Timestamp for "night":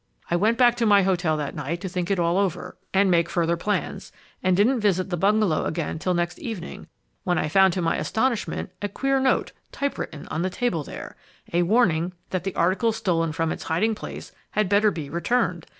1.53-1.79